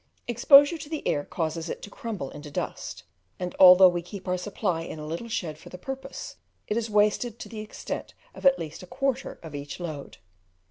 Exposure 0.27 0.79
to 0.79 0.89
the 0.89 1.07
air 1.07 1.23
causes 1.23 1.69
it 1.69 1.83
to 1.83 1.89
crumble 1.91 2.31
into 2.31 2.49
dust, 2.49 3.03
and 3.39 3.55
although 3.59 3.87
we 3.87 4.01
keep 4.01 4.27
our 4.27 4.35
supply 4.35 4.81
in 4.81 4.97
a 4.97 5.05
little 5.05 5.27
shed 5.29 5.59
for 5.59 5.69
the 5.69 5.77
purpose, 5.77 6.37
it 6.67 6.75
is 6.75 6.89
wasted 6.89 7.37
to 7.37 7.47
the 7.47 7.59
extent 7.59 8.15
of 8.33 8.43
at 8.43 8.57
least 8.57 8.81
a 8.81 8.87
quarter 8.87 9.37
of 9.43 9.53
each 9.53 9.79
load. 9.79 10.17